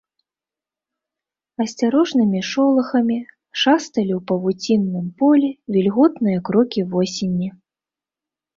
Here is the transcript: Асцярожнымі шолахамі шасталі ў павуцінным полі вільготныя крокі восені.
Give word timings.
Асцярожнымі 1.63 2.41
шолахамі 2.53 3.19
шасталі 3.65 4.13
ў 4.19 4.21
павуцінным 4.33 5.05
полі 5.23 5.49
вільготныя 5.79 6.37
крокі 6.51 6.81
восені. 6.95 7.47